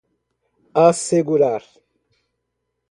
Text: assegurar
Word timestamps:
assegurar 0.87 1.63